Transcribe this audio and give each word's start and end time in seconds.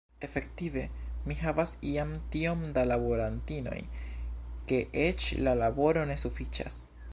Efektive 0.27 0.85
mi 1.31 1.35
havas 1.41 1.73
jam 1.89 2.15
tiom 2.35 2.63
da 2.79 2.85
laborantinoj, 2.93 3.77
ke 4.71 4.83
eĉ 5.05 5.31
la 5.49 5.57
laboro 5.63 6.11
ne 6.13 6.21
sufiĉas. 6.27 6.85